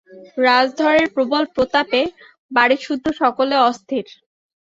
রাজধরের 0.39 1.07
প্রবল 1.15 1.43
প্রতাপে 1.55 2.01
বাড়িসুদ্ধ 2.51 3.05
সকলে 3.21 3.55
অস্থির। 3.69 4.05